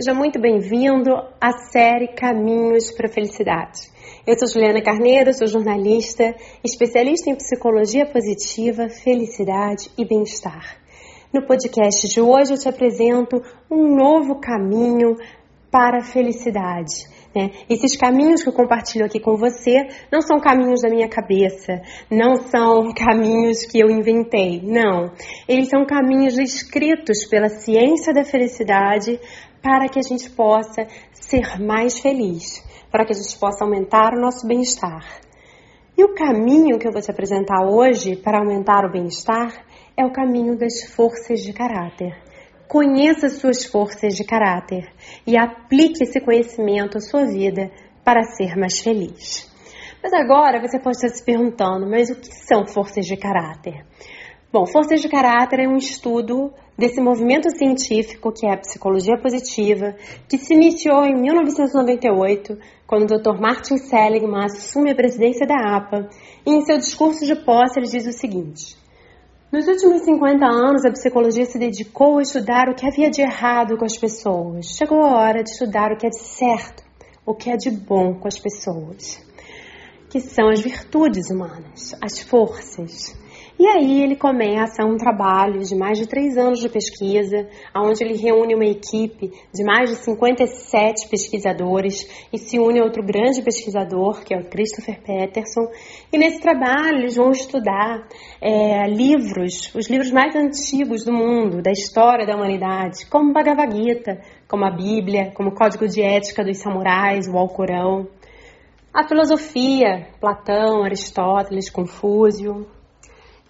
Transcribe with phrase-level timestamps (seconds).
[0.00, 3.90] Seja muito bem-vindo à série Caminhos para a Felicidade.
[4.24, 10.76] Eu sou Juliana Carneiro, sou jornalista, especialista em psicologia positiva, felicidade e bem-estar.
[11.34, 15.16] No podcast de hoje eu te apresento um novo caminho
[15.68, 17.08] para a felicidade.
[17.34, 17.50] Né?
[17.68, 22.36] Esses caminhos que eu compartilho aqui com você não são caminhos da minha cabeça, não
[22.36, 25.12] são caminhos que eu inventei, não.
[25.48, 29.20] Eles são caminhos escritos pela ciência da felicidade
[29.62, 34.20] para que a gente possa ser mais feliz, para que a gente possa aumentar o
[34.20, 35.04] nosso bem-estar.
[35.96, 39.64] E o caminho que eu vou te apresentar hoje para aumentar o bem-estar
[39.96, 42.16] é o caminho das forças de caráter.
[42.68, 44.92] Conheça suas forças de caráter
[45.26, 47.70] e aplique esse conhecimento à sua vida
[48.04, 49.48] para ser mais feliz.
[50.02, 53.84] Mas agora você pode estar se perguntando, mas o que são forças de caráter?
[54.50, 59.94] Bom, forças de caráter é um estudo desse movimento científico que é a psicologia positiva,
[60.26, 63.38] que se iniciou em 1998, quando o Dr.
[63.38, 66.08] Martin Seligman assume a presidência da APA,
[66.46, 68.74] e em seu discurso de posse ele diz o seguinte:
[69.52, 73.76] Nos últimos 50 anos, a psicologia se dedicou a estudar o que havia de errado
[73.76, 74.64] com as pessoas.
[74.78, 76.82] Chegou a hora de estudar o que é de certo,
[77.26, 79.22] o que é de bom com as pessoas,
[80.08, 83.14] que são as virtudes humanas, as forças.
[83.58, 88.16] E aí ele começa um trabalho de mais de três anos de pesquisa, onde ele
[88.16, 94.22] reúne uma equipe de mais de 57 pesquisadores e se une a outro grande pesquisador,
[94.22, 95.72] que é o Christopher Peterson.
[96.12, 98.06] E nesse trabalho eles vão estudar
[98.40, 104.20] é, livros, os livros mais antigos do mundo, da história da humanidade, como Bhagavad Gita,
[104.46, 108.06] como a Bíblia, como o Código de Ética dos Samurais, o Alcorão.
[108.94, 112.77] A filosofia, Platão, Aristóteles, Confúcio,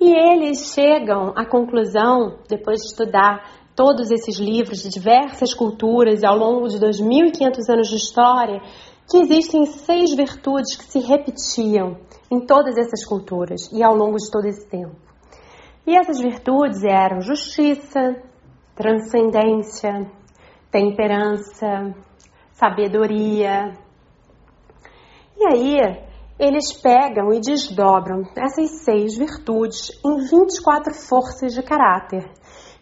[0.00, 6.36] e eles chegam à conclusão, depois de estudar todos esses livros de diversas culturas ao
[6.36, 8.60] longo de 2.500 anos de história,
[9.08, 11.96] que existem seis virtudes que se repetiam
[12.30, 14.96] em todas essas culturas e ao longo de todo esse tempo.
[15.86, 18.16] E essas virtudes eram justiça,
[18.74, 20.10] transcendência,
[20.70, 21.94] temperança,
[22.52, 23.72] sabedoria.
[25.38, 26.05] E aí,
[26.38, 32.30] eles pegam e desdobram essas seis virtudes em 24 forças de caráter.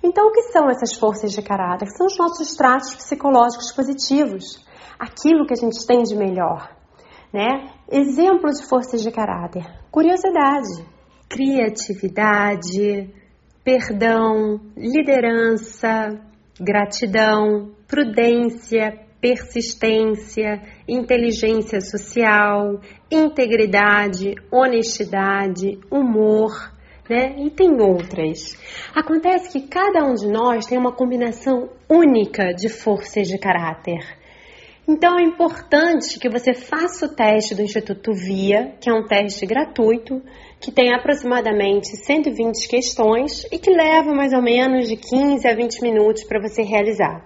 [0.03, 1.89] Então, o que são essas forças de caráter?
[1.97, 4.63] São os nossos traços psicológicos positivos,
[4.99, 6.71] aquilo que a gente tem de melhor.
[7.33, 7.71] Né?
[7.91, 10.85] Exemplos de forças de caráter: curiosidade,
[11.29, 13.13] criatividade,
[13.65, 16.21] perdão, liderança,
[16.61, 22.79] gratidão, prudência, persistência, inteligência social,
[23.11, 26.71] integridade, honestidade, humor,
[27.09, 27.35] né?
[27.39, 28.55] E tem outras.
[28.95, 34.05] Acontece que cada um de nós tem uma combinação única de forças de caráter.
[34.87, 39.47] Então é importante que você faça o teste do Instituto VIA, que é um teste
[39.47, 40.21] gratuito,
[40.61, 45.81] que tem aproximadamente 120 questões e que leva mais ou menos de 15 a 20
[45.81, 47.25] minutos para você realizar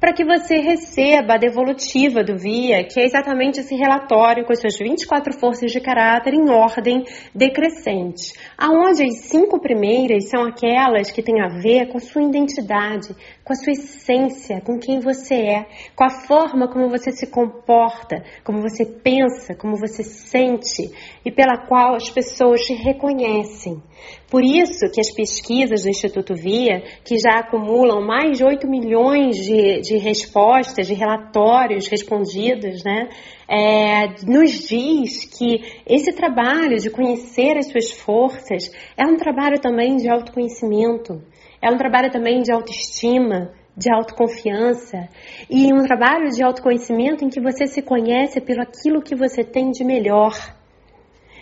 [0.00, 4.58] para que você receba a devolutiva do VIA, que é exatamente esse relatório com as
[4.58, 11.22] suas 24 forças de caráter em ordem decrescente, aonde as cinco primeiras são aquelas que
[11.22, 16.04] têm a ver com sua identidade, com a sua essência, com quem você é, com
[16.04, 20.90] a forma como você se comporta, como você pensa, como você sente
[21.24, 23.82] e pela qual as pessoas te reconhecem.
[24.30, 29.36] Por isso que as pesquisas do Instituto VIA, que já acumulam mais de 8 milhões
[29.36, 33.08] de, de respostas, de relatórios respondidos, né,
[33.48, 39.96] é, nos diz que esse trabalho de conhecer as suas forças é um trabalho também
[39.96, 41.20] de autoconhecimento,
[41.60, 45.08] é um trabalho também de autoestima, de autoconfiança
[45.48, 49.70] e um trabalho de autoconhecimento em que você se conhece pelo aquilo que você tem
[49.70, 50.34] de melhor.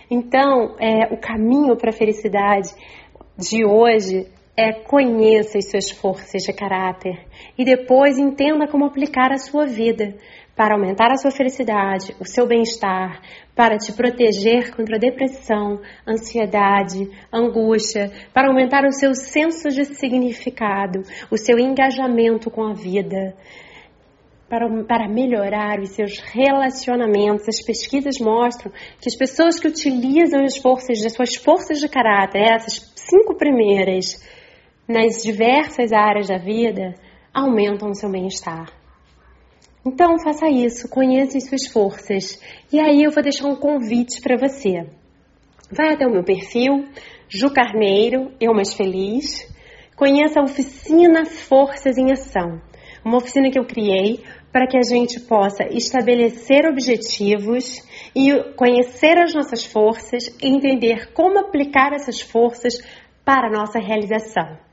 [0.09, 2.69] Então, é, o caminho para a felicidade
[3.37, 4.27] de hoje
[4.59, 7.17] é conheça as suas forças de caráter
[7.57, 10.15] e depois entenda como aplicar a sua vida
[10.53, 13.21] para aumentar a sua felicidade, o seu bem-estar,
[13.55, 21.37] para te proteger contra depressão, ansiedade, angústia, para aumentar o seu senso de significado, o
[21.37, 23.33] seu engajamento com a vida
[24.49, 27.47] para, para melhorar os seus relacionamentos.
[27.47, 32.41] As pesquisas mostram que as pessoas que utilizam as forças, as suas forças de caráter,
[32.41, 34.21] essas cinco primeiras,
[34.89, 36.95] nas diversas áreas da vida,
[37.31, 38.65] aumentam o seu bem-estar.
[39.85, 42.41] Então faça isso, conheça as suas forças.
[42.73, 44.87] E aí eu vou deixar um convite para você.
[45.71, 46.87] Vai até o meu perfil,
[47.29, 49.47] Ju Carneiro, Eu Mais Feliz.
[49.95, 52.59] Conheça a oficina Forças em Ação
[53.05, 59.35] Uma oficina que eu criei para que a gente possa estabelecer objetivos e conhecer as
[59.35, 62.81] nossas forças e entender como aplicar essas forças
[63.23, 64.68] para a nossa realização.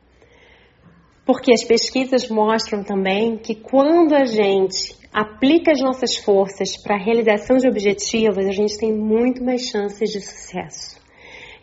[1.26, 6.98] Porque as pesquisas mostram também que quando a gente aplica as nossas forças para a
[6.98, 10.95] realização de objetivos, a gente tem muito mais chances de sucesso.